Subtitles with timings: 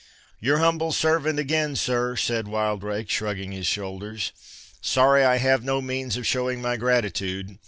[0.39, 6.25] "Your humble servant again, sir," said Wildrake, shrugging his shoulders,—"sorry I have no means of
[6.25, 7.59] showing my gratitude.